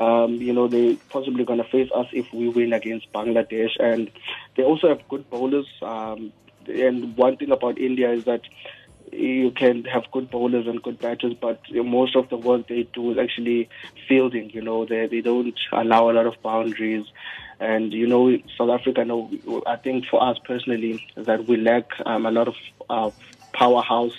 Um, 0.00 0.34
you 0.34 0.52
know, 0.52 0.68
they're 0.68 0.94
possibly 1.08 1.44
going 1.44 1.58
to 1.58 1.68
face 1.68 1.90
us 1.92 2.06
if 2.12 2.32
we 2.32 2.48
win 2.48 2.72
against 2.72 3.12
Bangladesh. 3.12 3.70
And 3.80 4.08
they 4.54 4.62
also 4.62 4.88
have 4.90 5.08
good 5.08 5.28
bowlers. 5.28 5.66
Um, 5.82 6.32
and 6.68 7.16
one 7.16 7.36
thing 7.36 7.50
about 7.50 7.78
India 7.78 8.12
is 8.12 8.22
that 8.22 8.42
you 9.12 9.50
can 9.50 9.84
have 9.84 10.10
good 10.10 10.30
bowlers 10.30 10.66
and 10.66 10.82
good 10.82 10.98
batters, 10.98 11.34
but 11.34 11.60
most 11.72 12.16
of 12.16 12.28
the 12.28 12.36
work 12.36 12.68
they 12.68 12.82
do 12.92 13.10
is 13.10 13.18
actually 13.18 13.68
fielding. 14.06 14.50
You 14.50 14.62
know, 14.62 14.84
they 14.84 15.06
they 15.06 15.20
don't 15.20 15.58
allow 15.72 16.10
a 16.10 16.12
lot 16.12 16.26
of 16.26 16.40
boundaries, 16.42 17.06
and 17.60 17.92
you 17.92 18.06
know, 18.06 18.36
South 18.56 18.70
Africa. 18.70 19.04
No, 19.04 19.30
I 19.66 19.76
think 19.76 20.06
for 20.06 20.22
us 20.22 20.38
personally, 20.44 21.04
that 21.16 21.46
we 21.46 21.56
lack 21.56 21.90
um, 22.06 22.26
a 22.26 22.30
lot 22.30 22.48
of 22.48 22.54
uh, 22.88 23.10
powerhouse 23.52 24.14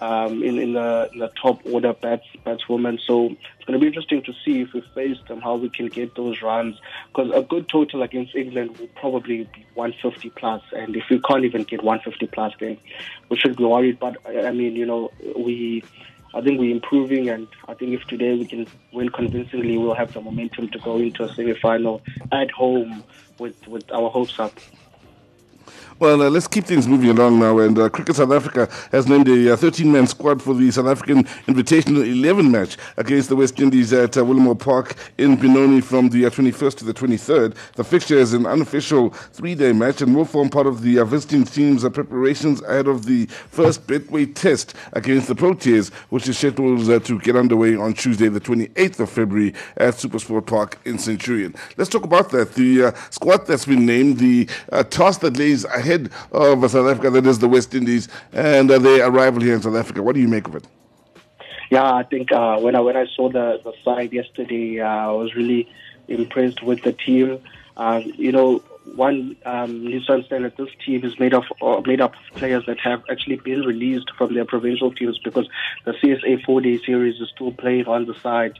um, 0.00 0.42
in 0.42 0.58
in 0.58 0.72
the, 0.74 1.08
in 1.12 1.18
the 1.20 1.28
top 1.40 1.60
order 1.66 1.92
bats 1.92 2.24
batswomen. 2.44 2.98
So 3.06 3.26
it's 3.26 3.64
going 3.66 3.78
to 3.78 3.78
be 3.78 3.86
interesting 3.86 4.22
to 4.24 4.32
see 4.44 4.60
if 4.60 4.72
we 4.72 4.80
face 4.94 5.18
them, 5.28 5.40
how 5.40 5.56
we 5.56 5.70
can 5.70 5.88
get 5.88 6.14
those 6.14 6.42
runs. 6.42 6.76
Because 7.08 7.32
a 7.34 7.42
good 7.42 7.68
total 7.68 8.02
against 8.02 8.34
England 8.34 8.78
will 8.78 8.88
probably 8.88 9.44
be 9.44 9.66
150 9.74 10.30
plus, 10.30 10.62
and 10.72 10.96
if 10.96 11.04
we 11.10 11.20
can't 11.20 11.44
even 11.44 11.62
get 11.62 11.82
150 11.82 12.26
plus, 12.32 12.52
then 12.60 12.78
we 13.28 13.36
should 13.36 13.56
be 13.56 13.64
worried. 13.64 13.98
But 13.98 14.16
I 14.26 14.52
mean, 14.52 14.76
you 14.76 14.86
know, 14.86 15.10
we. 15.36 15.82
I 16.36 16.42
think 16.42 16.60
we're 16.60 16.74
improving, 16.74 17.30
and 17.30 17.48
I 17.66 17.72
think 17.72 17.92
if 17.94 18.06
today 18.08 18.34
we 18.34 18.46
can 18.46 18.66
win 18.92 19.08
convincingly, 19.08 19.78
we'll 19.78 19.94
have 19.94 20.12
the 20.12 20.20
momentum 20.20 20.68
to 20.70 20.78
go 20.78 20.98
into 20.98 21.24
a 21.24 21.34
semi-final 21.34 22.02
at 22.30 22.50
home 22.50 23.04
with, 23.38 23.54
with 23.66 23.90
our 23.90 24.10
hopes 24.10 24.34
up. 24.38 24.52
Well, 25.98 26.20
uh, 26.20 26.28
let's 26.28 26.46
keep 26.46 26.66
things 26.66 26.86
moving 26.86 27.08
along 27.08 27.38
now. 27.38 27.58
And 27.58 27.78
uh, 27.78 27.88
Cricket 27.88 28.16
South 28.16 28.30
Africa 28.30 28.68
has 28.92 29.08
named 29.08 29.28
a 29.28 29.56
13 29.56 29.90
man 29.90 30.06
squad 30.06 30.42
for 30.42 30.52
the 30.52 30.70
South 30.70 30.88
African 30.88 31.24
Invitational 31.46 32.06
11 32.06 32.50
match 32.50 32.76
against 32.98 33.30
the 33.30 33.36
West 33.36 33.58
Indies 33.58 33.94
at 33.94 34.14
uh, 34.18 34.54
Park 34.56 34.94
in 35.16 35.36
Benoni 35.36 35.80
from 35.80 36.10
the 36.10 36.26
uh, 36.26 36.30
21st 36.30 36.76
to 36.76 36.84
the 36.84 36.92
23rd. 36.92 37.54
The 37.76 37.84
fixture 37.84 38.18
is 38.18 38.34
an 38.34 38.44
unofficial 38.44 39.08
three 39.08 39.54
day 39.54 39.72
match 39.72 40.02
and 40.02 40.14
will 40.14 40.26
form 40.26 40.50
part 40.50 40.66
of 40.66 40.82
the 40.82 40.98
uh, 40.98 41.06
visiting 41.06 41.44
team's 41.44 41.82
uh, 41.82 41.88
preparations 41.88 42.60
ahead 42.64 42.88
of 42.88 43.06
the 43.06 43.24
first 43.24 43.86
Betway 43.86 44.34
test 44.34 44.74
against 44.92 45.28
the 45.28 45.34
Proteas, 45.34 45.90
which 46.10 46.28
is 46.28 46.36
scheduled 46.36 46.90
uh, 46.90 46.98
to 47.00 47.18
get 47.20 47.36
underway 47.36 47.74
on 47.74 47.94
Tuesday, 47.94 48.28
the 48.28 48.40
28th 48.40 49.00
of 49.00 49.08
February 49.08 49.54
at 49.78 49.94
Supersport 49.94 50.44
Park 50.44 50.78
in 50.84 50.98
Centurion. 50.98 51.54
Let's 51.78 51.88
talk 51.88 52.04
about 52.04 52.28
that. 52.32 52.52
The 52.52 52.84
uh, 52.84 52.92
squad 53.08 53.46
that's 53.46 53.64
been 53.64 53.86
named, 53.86 54.18
the 54.18 54.46
uh, 54.70 54.82
task 54.82 55.20
that 55.20 55.38
lays 55.38 55.64
ahead 55.64 55.85
of 56.32 56.70
South 56.70 56.88
Africa, 56.88 57.10
that 57.10 57.26
is 57.26 57.38
the 57.38 57.48
West 57.48 57.74
Indies, 57.74 58.08
and 58.32 58.70
uh, 58.70 58.78
their 58.78 59.08
arrival 59.08 59.40
here 59.40 59.54
in 59.54 59.62
South 59.62 59.76
Africa. 59.76 60.02
What 60.02 60.14
do 60.14 60.20
you 60.20 60.28
make 60.28 60.46
of 60.46 60.54
it? 60.54 60.66
Yeah, 61.70 61.94
I 61.94 62.04
think 62.04 62.30
uh, 62.32 62.58
when 62.58 62.76
I 62.76 62.80
when 62.80 62.96
I 62.96 63.06
saw 63.16 63.28
the 63.28 63.60
the 63.64 63.72
side 63.84 64.12
yesterday, 64.12 64.80
uh, 64.80 64.86
I 64.86 65.12
was 65.12 65.34
really 65.34 65.68
impressed 66.08 66.62
with 66.62 66.82
the 66.82 66.92
team. 66.92 67.40
Uh, 67.76 68.02
you 68.04 68.32
know, 68.32 68.62
one 68.94 69.36
um, 69.44 69.84
needs 69.84 70.06
to 70.06 70.12
understand 70.12 70.44
that 70.44 70.56
this 70.56 70.68
team 70.84 71.04
is 71.04 71.18
made 71.18 71.34
of 71.34 71.44
uh, 71.60 71.80
made 71.84 72.00
up 72.00 72.14
of 72.14 72.36
players 72.38 72.64
that 72.66 72.78
have 72.80 73.02
actually 73.10 73.36
been 73.36 73.62
released 73.62 74.10
from 74.16 74.34
their 74.34 74.44
provincial 74.44 74.92
teams 74.92 75.18
because 75.18 75.48
the 75.84 75.92
CSA 75.92 76.44
four 76.44 76.60
day 76.60 76.78
series 76.78 77.20
is 77.20 77.28
still 77.34 77.52
playing 77.52 77.86
on 77.86 78.06
the 78.06 78.14
side. 78.20 78.56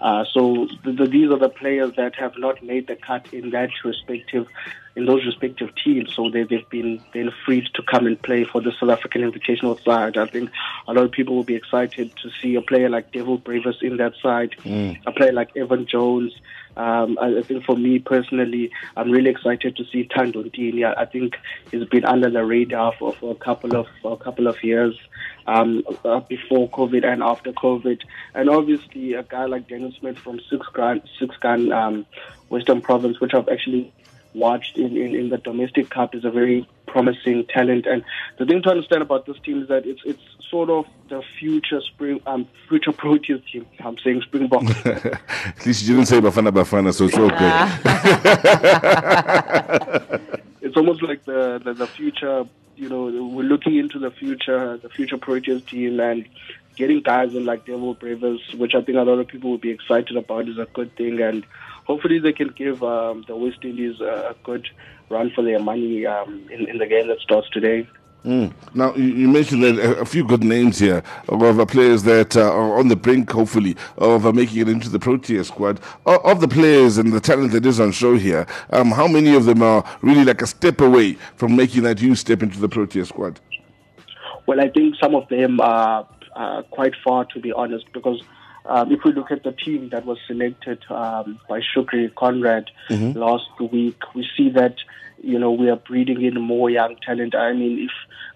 Uh, 0.00 0.24
so 0.32 0.66
the, 0.82 0.92
the, 0.92 1.06
these 1.06 1.30
are 1.30 1.38
the 1.38 1.50
players 1.50 1.92
that 1.96 2.14
have 2.14 2.32
not 2.38 2.62
made 2.62 2.86
the 2.86 2.96
cut 2.96 3.32
in 3.34 3.50
that 3.50 3.70
respective, 3.84 4.48
in 4.96 5.06
those 5.06 5.24
respective 5.24 5.70
teams. 5.76 6.12
So 6.14 6.30
they, 6.30 6.42
they've 6.42 6.68
been 6.68 7.00
been 7.12 7.32
freed 7.44 7.66
to 7.74 7.82
come 7.82 8.06
and 8.06 8.20
play 8.20 8.44
for 8.44 8.60
the 8.60 8.72
South 8.72 8.90
African 8.90 9.22
Invitational 9.22 9.82
side. 9.82 10.16
I 10.16 10.26
think 10.26 10.50
a 10.88 10.92
lot 10.92 11.04
of 11.04 11.12
people 11.12 11.36
will 11.36 11.44
be 11.44 11.54
excited 11.54 12.12
to 12.22 12.30
see 12.40 12.54
a 12.56 12.62
player 12.62 12.88
like 12.88 13.12
Dewald 13.12 13.44
Brevis 13.44 13.76
in 13.82 13.96
that 13.98 14.14
side, 14.22 14.54
mm. 14.64 14.98
a 15.06 15.12
player 15.12 15.32
like 15.32 15.56
Evan 15.56 15.86
Jones. 15.86 16.32
Um, 16.76 17.18
I 17.20 17.42
think 17.42 17.64
for 17.64 17.76
me 17.76 17.98
personally, 17.98 18.70
I'm 18.96 19.10
really 19.10 19.30
excited 19.30 19.76
to 19.76 19.84
see 19.84 20.04
Thando 20.04 20.48
Ntini. 20.48 20.84
I 20.96 21.04
think 21.04 21.36
he's 21.70 21.84
been 21.84 22.04
under 22.04 22.30
the 22.30 22.44
radar 22.44 22.92
for, 22.98 23.12
for 23.12 23.32
a 23.32 23.34
couple 23.34 23.76
of 23.76 23.86
a 24.04 24.16
couple 24.16 24.46
of 24.46 24.62
years 24.62 24.96
um, 25.46 25.82
uh, 26.04 26.20
before 26.20 26.70
COVID 26.70 27.04
and 27.04 27.22
after 27.22 27.52
COVID, 27.52 28.00
and 28.34 28.48
obviously 28.48 29.14
a 29.14 29.22
guy 29.22 29.46
like 29.46 29.68
Dennis 29.68 29.96
Smith 29.96 30.18
from 30.18 30.40
Six 30.48 30.66
Gun, 30.72 31.02
Six 31.18 31.36
Gun 31.38 31.72
um, 31.72 32.06
Western 32.48 32.80
Province, 32.80 33.20
which 33.20 33.34
I've 33.34 33.48
actually 33.48 33.92
watched 34.34 34.76
in, 34.76 34.96
in, 34.96 35.14
in 35.14 35.28
the 35.28 35.38
domestic 35.38 35.90
cup 35.90 36.14
is 36.14 36.24
a 36.24 36.30
very 36.30 36.68
promising 36.86 37.46
talent. 37.46 37.86
And 37.86 38.04
the 38.38 38.46
thing 38.46 38.62
to 38.62 38.70
understand 38.70 39.02
about 39.02 39.26
this 39.26 39.38
team 39.40 39.62
is 39.62 39.68
that 39.68 39.86
it's 39.86 40.02
it's 40.04 40.22
sort 40.48 40.70
of 40.70 40.86
the 41.08 41.22
future 41.38 41.80
spring 41.80 42.20
um 42.26 42.46
future 42.68 42.92
Proteas 42.92 43.44
team. 43.50 43.66
I'm 43.80 43.98
saying 43.98 44.22
Springbok. 44.22 44.64
At 44.86 45.66
least 45.66 45.86
you 45.86 45.94
didn't 45.94 46.08
say 46.08 46.20
Bafana 46.20 46.50
Bafana, 46.50 46.92
so 46.92 47.04
it's 47.04 47.18
okay. 47.18 47.50
it's 50.60 50.76
almost 50.76 51.02
like 51.02 51.24
the, 51.24 51.60
the, 51.64 51.74
the 51.74 51.86
future 51.86 52.46
you 52.80 52.88
know, 52.88 53.04
we're 53.04 53.42
looking 53.42 53.76
into 53.76 53.98
the 53.98 54.10
future, 54.10 54.78
the 54.78 54.88
future 54.88 55.18
Proteas 55.18 55.66
team 55.66 56.00
and 56.00 56.26
getting 56.76 57.02
guys 57.02 57.34
in 57.34 57.44
like 57.44 57.66
Dewald 57.66 57.98
Brevis, 57.98 58.40
which 58.54 58.74
I 58.74 58.80
think 58.80 58.96
a 58.96 59.02
lot 59.02 59.18
of 59.18 59.28
people 59.28 59.50
will 59.50 59.58
be 59.58 59.70
excited 59.70 60.16
about 60.16 60.48
is 60.48 60.56
a 60.56 60.64
good 60.64 60.96
thing 60.96 61.20
and 61.20 61.44
hopefully 61.84 62.18
they 62.18 62.32
can 62.32 62.48
give 62.48 62.82
um, 62.82 63.24
the 63.26 63.36
West 63.36 63.58
Indies 63.62 64.00
a, 64.00 64.34
good 64.42 64.66
run 65.08 65.30
for 65.34 65.42
their 65.42 65.58
money 65.58 66.06
um, 66.06 66.48
in, 66.50 66.68
in 66.68 66.78
the 66.78 66.86
game 66.86 67.08
that 67.08 67.20
starts 67.20 67.48
today. 67.50 67.86
Mm. 68.24 68.52
Now, 68.74 68.94
you 68.96 69.28
mentioned 69.28 69.64
a 69.64 70.04
few 70.04 70.24
good 70.24 70.44
names 70.44 70.78
here 70.78 71.02
of 71.28 71.68
players 71.68 72.02
that 72.02 72.36
uh, 72.36 72.52
are 72.52 72.78
on 72.78 72.88
the 72.88 72.96
brink, 72.96 73.30
hopefully, 73.30 73.76
of 73.96 74.26
uh, 74.26 74.32
making 74.32 74.60
it 74.60 74.68
into 74.68 74.90
the 74.90 74.98
Protea 74.98 75.42
squad. 75.42 75.80
Of 76.04 76.40
the 76.40 76.48
players 76.48 76.98
and 76.98 77.12
the 77.12 77.20
talent 77.20 77.52
that 77.52 77.64
is 77.64 77.80
on 77.80 77.92
show 77.92 78.16
here, 78.16 78.46
um, 78.70 78.90
how 78.90 79.08
many 79.08 79.34
of 79.34 79.46
them 79.46 79.62
are 79.62 79.84
really 80.02 80.24
like 80.24 80.42
a 80.42 80.46
step 80.46 80.80
away 80.82 81.14
from 81.36 81.56
making 81.56 81.84
that 81.84 81.98
huge 81.98 82.18
step 82.18 82.42
into 82.42 82.60
the 82.60 82.68
Protea 82.68 83.06
squad? 83.06 83.40
Well, 84.46 84.60
I 84.60 84.68
think 84.68 84.96
some 85.00 85.14
of 85.14 85.26
them 85.28 85.60
are, 85.60 86.06
are 86.36 86.62
quite 86.64 86.94
far, 87.02 87.24
to 87.26 87.40
be 87.40 87.52
honest, 87.52 87.86
because 87.92 88.22
um, 88.66 88.92
if 88.92 89.04
we 89.04 89.12
look 89.12 89.30
at 89.30 89.42
the 89.42 89.52
team 89.52 89.88
that 89.90 90.04
was 90.04 90.18
selected 90.26 90.82
um, 90.90 91.40
by 91.48 91.60
Shukri 91.60 92.14
Conrad 92.14 92.70
mm-hmm. 92.88 93.18
last 93.18 93.48
week, 93.60 94.00
we 94.14 94.26
see 94.36 94.50
that 94.50 94.76
you 95.22 95.38
know 95.38 95.52
we 95.52 95.68
are 95.68 95.76
breeding 95.76 96.22
in 96.22 96.40
more 96.40 96.70
young 96.70 96.96
talent. 96.96 97.34
I 97.34 97.52
mean, 97.52 97.84
if 97.84 97.90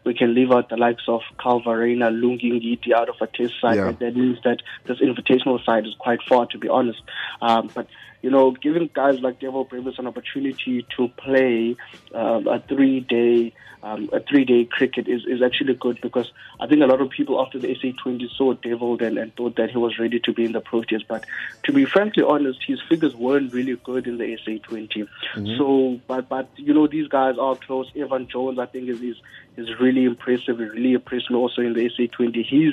we 0.04 0.14
can 0.14 0.34
leave 0.34 0.50
out 0.50 0.68
the 0.68 0.76
likes 0.76 1.04
of 1.08 1.22
Kyle 1.38 1.60
Verreynne, 1.60 2.00
Lungi 2.00 2.52
Ngidi 2.52 2.92
out 2.92 3.08
of 3.08 3.16
a 3.20 3.26
test 3.26 3.54
side, 3.60 3.76
yeah. 3.76 3.92
that 3.92 4.16
means 4.16 4.38
that 4.44 4.62
this 4.84 4.98
invitational 4.98 5.64
side 5.64 5.86
is 5.86 5.94
quite 5.98 6.20
far, 6.28 6.46
to 6.46 6.58
be 6.58 6.68
honest. 6.68 7.02
Um, 7.40 7.70
but 7.74 7.86
you 8.24 8.30
know, 8.30 8.52
giving 8.52 8.88
guys 8.94 9.20
like 9.20 9.38
Dewald 9.38 9.68
Brevis 9.68 9.98
an 9.98 10.06
opportunity 10.06 10.86
to 10.96 11.08
play 11.08 11.76
um, 12.14 12.48
a 12.48 12.58
three-day 12.58 13.52
um, 13.82 14.08
a 14.14 14.20
three-day 14.20 14.64
cricket 14.64 15.08
is, 15.08 15.26
is 15.26 15.42
actually 15.42 15.74
good 15.74 16.00
because 16.00 16.32
I 16.58 16.66
think 16.66 16.80
a 16.80 16.86
lot 16.86 17.02
of 17.02 17.10
people 17.10 17.38
after 17.38 17.58
the 17.58 17.68
SA20 17.68 18.34
saw 18.34 18.54
Dewald 18.54 19.02
and, 19.02 19.18
and 19.18 19.36
thought 19.36 19.56
that 19.56 19.70
he 19.70 19.76
was 19.76 19.98
ready 19.98 20.18
to 20.20 20.32
be 20.32 20.46
in 20.46 20.52
the 20.52 20.62
Proteas. 20.62 21.02
But 21.06 21.26
to 21.64 21.72
be 21.72 21.84
frankly 21.84 22.22
honest, 22.22 22.60
his 22.66 22.80
figures 22.88 23.14
weren't 23.14 23.52
really 23.52 23.76
good 23.76 24.06
in 24.06 24.16
the 24.16 24.24
SA20. 24.24 24.88
Mm-hmm. 24.88 25.58
So, 25.58 26.00
but 26.06 26.30
but 26.30 26.48
you 26.56 26.72
know, 26.72 26.86
these 26.86 27.08
guys 27.08 27.36
are 27.38 27.56
close. 27.56 27.92
Evan 27.94 28.26
Jones, 28.26 28.58
I 28.58 28.64
think, 28.64 28.88
is 28.88 29.02
is, 29.02 29.16
is 29.58 29.68
really 29.78 30.04
impressive. 30.04 30.60
Really 30.60 30.94
impressive 30.94 31.36
also 31.36 31.60
in 31.60 31.74
the 31.74 31.90
SA20. 31.90 32.42
He's 32.42 32.72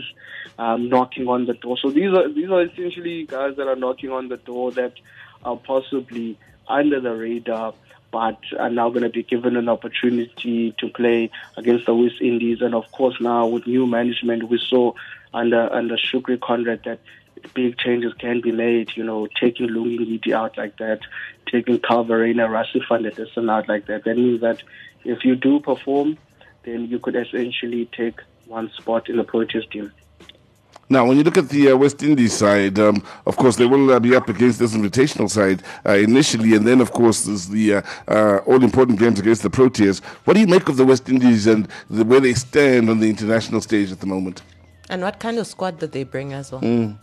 um, 0.58 0.88
knocking 0.88 1.28
on 1.28 1.46
the 1.46 1.56
door. 1.56 1.78
So 1.78 1.90
these 1.90 2.14
are 2.14 2.32
these 2.32 2.50
are 2.50 2.64
essentially 2.64 3.26
guys 3.26 3.58
that 3.58 3.68
are 3.68 3.76
knocking 3.76 4.12
on 4.12 4.30
the 4.30 4.38
door 4.38 4.72
that 4.72 4.94
are 5.44 5.58
possibly 5.58 6.38
under 6.68 7.00
the 7.00 7.16
radar, 7.16 7.74
but 8.12 8.40
are 8.60 8.70
now 8.70 8.90
going 8.90 9.04
to 9.04 9.10
be 9.10 9.24
given 9.24 9.56
an 9.56 9.70
opportunity 9.70 10.74
to 10.78 10.90
play 10.90 11.32
against 11.58 11.86
the 11.86 11.96
West 11.96 12.22
Indies. 12.22 12.62
And 12.62 12.76
of 12.76 12.92
course, 12.92 13.20
now 13.22 13.48
with 13.48 13.68
new 13.68 13.88
management, 13.88 14.50
we 14.50 14.60
saw 14.60 14.94
under 15.34 15.72
under 15.74 15.98
Shukri 15.98 16.40
Conrad 16.40 16.84
that 16.84 17.00
big 17.54 17.78
changes 17.78 18.14
can 18.14 18.42
be 18.42 18.52
made. 18.52 18.92
You 18.96 19.04
know, 19.04 19.28
taking 19.40 19.70
Lungi 19.70 20.00
Ngidi 20.00 20.34
out 20.34 20.58
like 20.58 20.78
that, 20.78 21.00
taking 21.50 21.80
Kyle 21.80 22.06
Verreynne, 22.06 22.38
Rasifan 22.38 23.06
Edison 23.06 23.50
out 23.50 23.68
like 23.68 23.88
that. 23.88 24.04
That 24.04 24.18
means 24.18 24.42
that 24.42 24.62
if 25.04 25.24
you 25.26 25.36
do 25.36 25.60
perform, 25.60 26.18
then 26.64 26.88
you 26.88 27.00
could 27.00 27.16
essentially 27.16 27.86
take 27.86 28.20
one 28.46 28.72
spot 28.72 29.10
in 29.10 29.18
the 29.18 29.24
Proteas 29.24 29.70
team. 29.72 29.92
Now, 30.92 31.06
when 31.06 31.18
you 31.18 31.24
look 31.24 31.38
at 31.38 31.48
the 31.48 31.72
uh, 31.72 31.78
West 31.78 32.04
Indies 32.04 32.34
side, 32.34 32.78
um, 32.78 33.02
of 33.26 33.38
course, 33.38 33.56
they 33.56 33.66
will 33.66 33.92
uh, 33.92 34.00
be 34.02 34.14
up 34.14 34.28
against 34.28 34.60
this 34.60 34.76
invitational 34.76 35.30
side 35.30 35.64
uh, 35.86 35.94
initially, 35.94 36.54
and 36.54 36.68
then, 36.68 36.82
of 36.82 36.92
course, 36.92 37.24
there's 37.24 37.48
the 37.48 37.76
uh, 37.76 37.82
uh, 38.10 38.40
all 38.46 38.62
important 38.62 39.00
games 39.00 39.18
against 39.18 39.42
the 39.42 39.50
Proteas. 39.50 40.04
What 40.26 40.34
do 40.34 40.42
you 40.42 40.48
make 40.48 40.68
of 40.68 40.76
the 40.76 40.84
West 40.84 41.08
Indies 41.08 41.48
and 41.48 41.70
the, 41.90 42.04
where 42.04 42.20
they 42.20 42.34
stand 42.34 42.90
on 42.90 43.00
the 43.00 43.10
international 43.10 43.62
stage 43.62 43.90
at 43.94 44.02
the 44.02 44.06
moment? 44.06 44.42
And 44.90 45.02
what 45.02 45.20
kind 45.20 45.40
of 45.40 45.48
squad 45.48 45.80
did 45.80 45.94
they 45.94 46.04
bring 46.04 46.34
as 46.34 46.52
well? 46.52 46.60
Mm. 46.60 46.98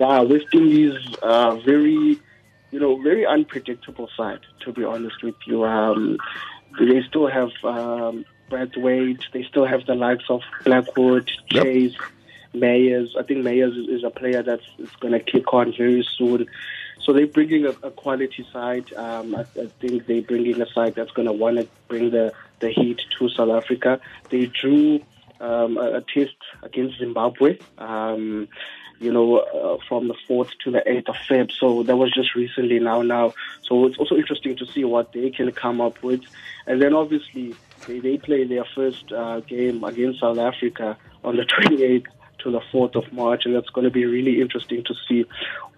Yeah, 0.00 0.22
West 0.22 0.46
Indies 0.52 0.98
are 1.22 1.56
very, 1.58 2.18
you 2.72 2.80
know, 2.80 3.00
very 3.00 3.24
unpredictable 3.24 4.10
side, 4.16 4.40
to 4.62 4.72
be 4.72 4.82
honest 4.82 5.22
with 5.22 5.36
you. 5.46 5.64
Um, 5.64 6.18
they 6.80 7.00
still 7.04 7.28
have 7.28 7.52
um, 7.62 8.24
Wade. 8.50 9.20
they 9.32 9.44
still 9.44 9.66
have 9.66 9.86
the 9.86 9.94
likes 9.94 10.24
of 10.28 10.40
Blackwood, 10.64 11.30
yep. 11.52 11.64
Mayers. 12.54 13.16
I 13.18 13.22
think 13.22 13.40
Mayers 13.40 13.76
is, 13.78 13.88
is 13.88 14.04
a 14.04 14.10
player 14.10 14.42
that's 14.42 14.66
going 15.00 15.12
to 15.12 15.20
kick 15.20 15.52
on 15.52 15.72
very 15.76 16.06
soon. 16.16 16.46
So 17.00 17.12
they're 17.12 17.26
bringing 17.26 17.64
a, 17.64 17.70
a 17.82 17.90
quality 17.90 18.46
side. 18.52 18.92
Um, 18.92 19.34
I, 19.34 19.40
I, 19.40 19.66
think 19.80 20.06
they're 20.06 20.22
bringing 20.22 20.60
a 20.60 20.66
side 20.66 20.94
that's 20.94 21.12
going 21.12 21.26
to 21.26 21.32
want 21.32 21.58
to 21.58 21.68
bring 21.88 22.10
the, 22.10 22.32
the 22.60 22.70
heat 22.70 23.00
to 23.18 23.28
South 23.30 23.50
Africa. 23.50 24.00
They 24.30 24.46
drew 24.46 25.00
um, 25.40 25.78
a, 25.78 25.94
a, 25.94 26.00
test 26.02 26.36
against 26.62 26.98
Zimbabwe. 26.98 27.58
Um, 27.78 28.48
you 29.00 29.12
know, 29.12 29.38
uh, 29.38 29.78
from 29.88 30.08
the 30.08 30.14
4th 30.28 30.50
to 30.64 30.70
the 30.72 30.80
8th 30.80 31.08
of 31.08 31.14
Feb. 31.28 31.52
So 31.52 31.82
that 31.84 31.96
was 31.96 32.12
just 32.12 32.34
recently 32.34 32.80
now, 32.80 33.02
now. 33.02 33.32
So 33.62 33.86
it's 33.86 33.96
also 33.96 34.16
interesting 34.16 34.56
to 34.56 34.66
see 34.66 34.84
what 34.84 35.12
they 35.12 35.30
can 35.30 35.52
come 35.52 35.80
up 35.80 36.02
with. 36.02 36.22
And 36.66 36.82
then 36.82 36.94
obviously 36.94 37.54
they, 37.86 38.00
they 38.00 38.18
play 38.18 38.44
their 38.44 38.64
first 38.74 39.12
uh, 39.12 39.40
game 39.40 39.84
against 39.84 40.20
South 40.20 40.38
Africa 40.38 40.96
on 41.22 41.36
the 41.36 41.42
28th 41.46 42.06
to 42.40 42.50
the 42.50 42.60
4th 42.72 42.94
of 42.94 43.12
March, 43.12 43.46
and 43.46 43.54
it's 43.54 43.70
going 43.70 43.84
to 43.84 43.90
be 43.90 44.04
really 44.04 44.40
interesting 44.40 44.84
to 44.84 44.94
see 45.08 45.24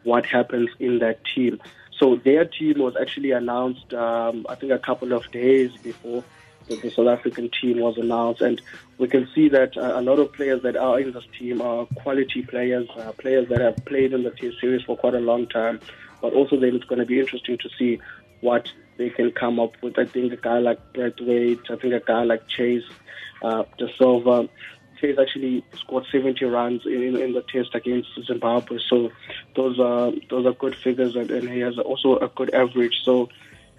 what 0.03 0.27
happens 0.27 0.71
in 0.79 0.99
that 1.01 1.19
team. 1.25 1.61
So 1.99 2.17
their 2.17 2.45
team 2.47 2.79
was 2.79 2.95
actually 2.99 3.33
announced, 3.33 3.93
um, 3.93 4.47
I 4.49 4.55
think, 4.55 4.73
a 4.73 4.79
couple 4.79 5.13
of 5.13 5.31
days 5.31 5.71
before 5.83 6.25
the, 6.67 6.91
South 6.91 7.09
African 7.09 7.51
team 7.51 7.81
was 7.81 7.99
announced, 7.99 8.41
and 8.41 8.61
we 8.99 9.09
can 9.09 9.29
see 9.35 9.49
that 9.49 9.77
uh, 9.77 9.93
a 9.97 10.03
lot 10.03 10.19
of 10.19 10.33
players 10.33 10.63
that 10.63 10.77
are 10.77 11.01
in 11.01 11.13
this 11.13 11.25
team 11.39 11.61
are 11.61 11.87
quality 11.97 12.43
players, 12.43 12.89
uh, 12.97 13.13
players 13.13 13.49
that 13.49 13.61
have 13.61 13.77
played 13.85 14.13
in 14.13 14.23
the 14.23 14.31
Test 14.31 14.61
series 14.61 14.83
for 14.83 14.97
quite 14.97 15.15
a 15.15 15.21
long 15.21 15.47
time. 15.49 15.81
But 16.23 16.33
also, 16.33 16.59
then 16.59 16.77
it's 16.77 16.85
going 16.85 17.01
to 17.01 17.07
be 17.07 17.19
interesting 17.19 17.59
to 17.59 17.69
see 17.79 18.01
what 18.41 18.71
they 18.97 19.11
can 19.11 19.33
come 19.33 19.59
up 19.59 19.73
with. 19.83 19.99
I 19.99 20.05
think 20.05 20.33
a 20.33 20.37
guy 20.37 20.59
like 20.59 20.93
Brathwaite, 20.93 21.71
I 21.71 21.77
think 21.77 21.95
a 21.95 22.01
guy 22.01 22.23
like 22.25 22.47
Chase, 22.49 22.85
uh, 23.43 23.65
De 23.79 23.89
Silva, 23.97 24.49
Chase 25.01 25.19
actually 25.19 25.65
scored 25.75 26.05
70 26.11 26.45
runs 26.45 26.85
in, 26.85 27.17
in 27.17 27.33
the 27.33 27.43
test 27.43 27.75
against 27.75 28.09
Zimbabwe. 28.27 28.79
So 28.89 29.11
those 29.57 29.79
are 29.79 30.13
those 30.29 30.47
are 30.47 30.53
good 30.53 30.77
figures, 30.77 31.17
and, 31.17 31.31
and 31.31 31.49
he 31.49 31.61
has 31.61 31.79
also 31.79 32.19
a 32.19 32.29
good 32.29 32.55
average. 32.55 33.01
So 33.05 33.29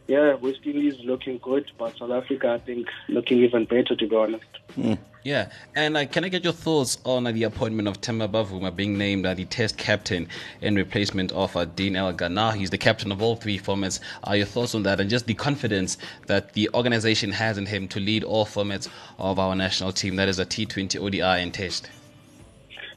yeah, 0.08 0.34
West 0.36 0.60
Indies 0.66 0.96
looking 1.04 1.38
good, 1.38 1.72
but 1.78 1.98
South 1.98 2.12
Africa, 2.12 2.52
I 2.54 2.58
think, 2.60 2.88
looking 3.08 3.40
even 3.40 3.66
better, 3.66 3.96
to 3.96 4.08
be 4.08 4.16
honest. 4.16 4.46
Mm. 4.78 4.98
Yeah, 5.24 5.52
and 5.76 5.96
uh, 5.96 6.06
can 6.08 6.26
I 6.26 6.30
get 6.30 6.44
your 6.44 6.54
thoughts 6.54 6.98
on 7.06 7.28
uh, 7.28 7.32
the 7.32 7.44
appointment 7.44 7.88
of 7.88 8.02
Themba 8.02 8.28
Bavuma 8.28 8.76
being 8.76 8.98
named 8.98 9.24
uh, 9.26 9.36
the 9.36 9.46
Test 9.46 9.78
captain 9.78 10.28
in 10.62 10.76
replacement 10.76 11.32
of 11.32 11.56
uh, 11.56 11.66
Dean 11.66 11.96
Elgar? 11.96 12.30
He's 12.54 12.72
the 12.72 12.78
captain 12.80 13.12
of 13.12 13.22
all 13.22 13.36
three 13.36 13.60
formats. 13.60 14.00
Are 14.24 14.36
your 14.36 14.48
thoughts 14.48 14.74
on 14.74 14.82
that, 14.84 15.00
and 15.00 15.12
just 15.12 15.28
the 15.28 15.36
confidence 15.36 15.98
that 16.26 16.54
the 16.54 16.70
organization 16.74 17.32
has 17.32 17.60
in 17.60 17.68
him 17.68 17.88
to 17.90 18.00
lead 18.00 18.24
all 18.24 18.46
formats 18.46 18.90
of 19.20 19.38
our 19.38 19.56
national 19.56 19.92
team? 19.92 20.16
That 20.16 20.28
is 20.28 20.40
a 20.40 20.46
T20, 20.46 21.00
ODI, 21.00 21.22
and 21.22 21.54
Test. 21.54 21.92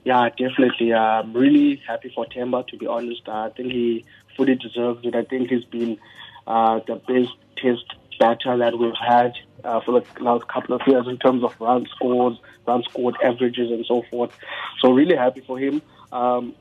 Yeah, 0.05 0.31
definitely. 0.31 0.95
I'm 0.95 1.35
really 1.35 1.83
happy 1.87 2.11
for 2.15 2.25
Themba. 2.25 2.67
To 2.69 2.79
be 2.79 2.87
honest, 2.87 3.29
I 3.29 3.51
think 3.51 3.71
he 3.71 4.07
fully 4.35 4.55
deserves 4.55 5.05
it. 5.05 5.15
I 5.15 5.25
think 5.25 5.51
he's 5.51 5.65
been 5.65 5.99
uh, 6.47 6.81
the 6.87 6.97
best 6.97 7.35
test 7.57 7.85
batter 8.19 8.57
that 8.57 8.79
we've 8.79 8.93
had 8.97 9.33
uh, 9.65 9.81
for 9.81 10.01
the 10.01 10.23
last 10.23 10.47
couple 10.49 10.75
of 10.75 10.83
years 10.87 11.07
in 11.09 11.19
terms 11.19 11.43
of 11.43 11.59
run 11.61 11.87
scores, 11.95 12.39
run 12.67 12.83
scored 12.85 13.17
averages, 13.23 13.71
and 13.71 13.85
so 13.87 14.03
forth. 14.11 14.37
So 14.81 14.93
really 14.93 15.17
happy 15.17 15.41
for 15.41 15.59
him. 15.59 15.83
Um, 16.13 16.55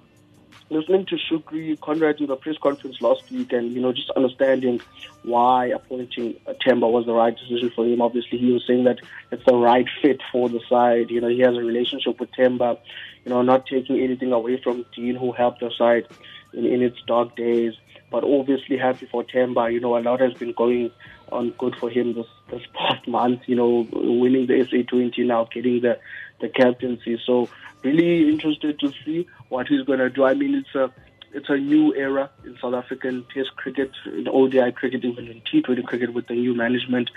listening 0.70 1.06
to 1.06 1.18
Shukri 1.18 1.80
Conrad 1.80 2.20
in 2.20 2.28
the 2.28 2.36
press 2.36 2.58
conference 2.58 3.02
last 3.02 3.30
week, 3.32 3.54
and 3.54 3.74
you 3.74 3.82
know, 3.82 3.94
just 3.94 4.10
understanding 4.12 4.82
why 5.24 5.68
appointing 5.68 6.36
Themba 6.66 6.90
was 6.92 7.06
the 7.06 7.14
right 7.14 7.36
decision 7.38 7.72
for 7.76 7.86
him. 7.86 8.02
Obviously, 8.02 8.38
he 8.38 8.52
was 8.52 8.66
saying 8.66 8.86
that 8.86 9.00
it's 9.32 9.46
the 9.46 9.56
right 9.56 9.86
fit 10.02 10.22
for 10.32 10.50
the 10.50 10.62
side. 10.70 11.12
You 11.12 11.22
know, 11.22 11.28
he 11.28 11.40
has 11.40 11.56
a 11.56 11.62
relationship 11.62 12.20
with 12.20 12.32
Themba. 12.32 12.80
You 13.26 13.30
know, 13.30 13.42
not 13.42 13.68
taking 13.68 14.02
anything 14.02 14.34
away 14.34 14.62
from 14.62 14.86
Dean, 14.96 15.16
who 15.16 15.32
helped 15.32 15.62
the 15.62 15.72
side 15.78 16.08
in, 16.54 16.66
in 16.66 16.82
its 16.82 16.98
dark 17.08 17.36
days. 17.36 17.74
But 18.14 18.24
obviously, 18.24 18.78
happy 18.78 19.08
for 19.08 19.24
Themba. 19.24 19.74
You 19.74 19.80
know, 19.80 19.98
a 19.98 20.00
lot 20.00 20.20
has 20.20 20.36
been 20.36 20.52
going 20.52 20.92
on 21.32 21.50
good 21.58 21.76
for 21.76 21.90
him 21.90 22.14
this 22.14 22.28
this 22.52 22.62
past 22.76 23.08
month. 23.08 23.42
You 23.48 23.56
know, 23.56 23.88
winning 23.92 24.46
the 24.46 24.54
SA20 24.54 25.26
now, 25.26 25.46
getting 25.46 25.82
the 25.82 25.98
the 26.40 26.48
captaincy. 26.48 27.20
So 27.26 27.50
really 27.82 28.30
interested 28.30 28.80
to 28.82 28.94
see 29.04 29.26
what 29.50 29.68
he's 29.68 29.82
going 29.82 29.98
to 29.98 30.12
do. 30.12 30.26
I 30.26 30.36
mean, 30.36 30.54
it's 30.54 30.76
a 30.76 30.92
it's 31.32 31.50
a 31.50 31.58
new 31.58 31.96
era 31.96 32.30
in 32.46 32.56
South 32.62 32.76
African 32.76 33.26
Test 33.34 33.56
cricket, 33.56 33.90
in 34.06 34.28
ODI 34.28 34.72
cricket, 34.74 35.04
even 35.04 35.28
in 35.28 35.42
T20 35.42 35.84
cricket 35.84 36.14
with 36.14 36.28
the 36.28 36.36
new 36.36 36.54
management. 36.54 37.10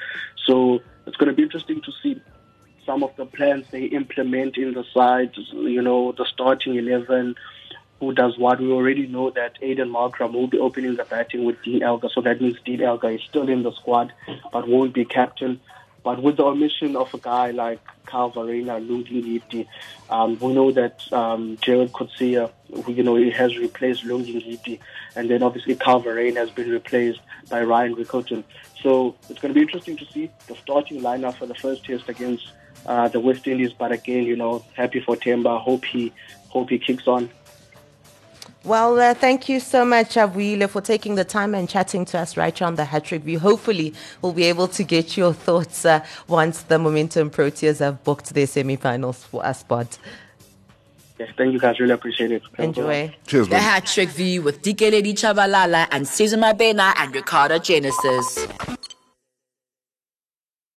So 0.47 0.81
it's 1.07 1.19
going 1.19 1.29
to 1.29 1.35
be 1.35 1.43
interesting 1.43 1.83
to 1.83 1.93
see 2.03 2.23
some 2.87 3.03
of 3.03 3.15
the 3.17 3.27
plans 3.27 3.67
they 3.71 3.85
implement 3.85 4.57
in 4.57 4.73
the 4.73 4.85
side. 4.95 5.33
You 5.53 5.83
know, 5.83 6.13
the 6.13 6.25
starting 6.25 6.77
eleven, 6.77 7.35
who 8.01 8.13
does 8.13 8.39
what. 8.39 8.61
We 8.61 8.71
already 8.71 9.07
know 9.07 9.31
that 9.31 9.61
Aiden 9.61 9.91
Markram 9.91 10.33
will 10.33 10.47
be 10.49 10.59
opening 10.59 10.97
the 10.97 11.05
batting 11.05 11.45
with 11.45 11.63
Dean 11.63 11.83
Elgar, 11.83 12.09
so 12.13 12.21
that 12.23 12.41
means 12.41 12.57
Dean 12.65 12.83
Elgar 12.83 13.11
is 13.11 13.23
still 13.23 13.49
in 13.49 13.63
the 13.63 13.73
squad, 13.73 14.13
but 14.53 14.69
won't 14.69 14.93
be 14.93 15.05
captain. 15.05 15.61
But 16.03 16.23
with 16.23 16.37
the 16.37 16.45
omission 16.45 16.95
of 16.95 17.13
a 17.15 17.19
guy 17.19 17.51
like 17.51 17.81
Kyle 18.05 18.31
Verreynne, 18.31 18.87
Lungi 18.87 19.25
Ngidi, 19.25 19.67
um, 20.09 20.39
we 20.39 20.53
know 20.55 20.71
that 20.71 21.03
um, 21.13 21.59
Gerald 21.61 21.93
Coetzee, 21.93 22.49
you 22.87 23.03
know, 23.03 23.17
he 23.17 23.31
has 23.31 23.59
replaced 23.59 24.05
Lungi 24.05 24.37
Ngidi, 24.41 24.79
and 25.17 25.29
then 25.29 25.43
obviously 25.43 25.75
Kyle 25.75 26.01
Verreynne 26.01 26.37
has 26.37 26.51
been 26.51 26.71
replaced 26.71 27.19
by 27.51 27.63
Ryan 27.63 27.97
Rickelton. 27.97 28.45
So 28.83 29.17
it's 29.29 29.41
going 29.41 29.53
to 29.53 29.59
be 29.59 29.63
interesting 29.63 29.97
to 29.97 30.07
see 30.13 30.31
the 30.47 30.55
starting 30.55 31.01
lineup 31.01 31.35
for 31.35 31.47
the 31.47 31.57
first 31.57 31.85
test 31.85 32.09
against 32.09 32.53
uh, 32.87 33.09
the 33.09 33.19
West 33.19 33.47
Indies. 33.49 33.73
But 33.73 33.91
again, 33.91 34.27
you 34.27 34.37
know, 34.37 34.65
happy 34.75 35.01
for 35.01 35.17
Themba. 35.17 35.61
Hope 35.61 35.85
he 35.87 36.13
hope 36.51 36.71
he 36.71 36.79
kicks 36.79 37.09
on. 37.09 37.31
Well, 38.67 38.99
uh, 38.99 39.15
thank 39.15 39.49
you 39.49 39.61
so 39.61 39.85
much, 39.85 40.17
Avuyile, 40.17 40.69
for 40.69 40.81
taking 40.81 41.15
the 41.15 41.25
time 41.25 41.55
and 41.55 41.69
chatting 41.69 42.05
to 42.07 42.19
us 42.19 42.37
right 42.37 42.57
here 42.59 42.67
on 42.67 42.75
the 42.75 42.83
Hattrick 42.83 43.21
View. 43.21 43.39
Hopefully, 43.39 43.95
we'll 44.21 44.33
be 44.33 44.43
able 44.43 44.67
to 44.67 44.83
get 44.83 45.17
your 45.17 45.33
thoughts 45.47 45.85
uh, 45.85 46.05
once 46.27 46.63
the 46.63 46.77
Momentum 46.77 47.31
Proteas 47.31 47.79
have 47.79 48.03
booked 48.03 48.35
their 48.35 48.49
semi-finals 48.49 49.23
for 49.23 49.47
us 49.47 49.61
spot. 49.61 49.97
Yes, 51.17 51.31
thank 51.39 51.53
you 51.53 51.61
guys. 51.61 51.79
Really 51.79 51.93
appreciate 51.93 52.33
it. 52.33 52.43
Enjoy. 52.59 53.15
Cheers, 53.29 53.49
The. 53.49 53.57
Hat 53.57 53.87
Trick 53.87 54.09
View 54.09 54.43
with 54.43 54.63
Dikeledi 54.63 55.13
Chabalala 55.13 55.87
and 55.93 56.09
Susan 56.09 56.41
Mabena 56.41 56.93
and 56.97 57.15
Ricardo 57.15 57.61
Genesis. 57.61 58.49